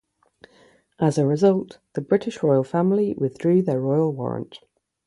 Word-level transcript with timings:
As 0.97 1.19
a 1.19 1.27
result, 1.27 1.77
the 1.93 2.01
British 2.01 2.41
Royal 2.41 2.63
Family 2.63 3.13
withdrew 3.13 3.61
their 3.61 3.79
Royal 3.79 4.11
Warrant. 4.11 4.59